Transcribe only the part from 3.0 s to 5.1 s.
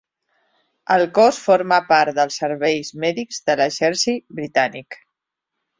mèdics de l'exèrcit britànic.